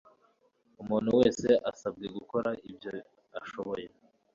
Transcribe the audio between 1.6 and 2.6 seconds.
asaba gukora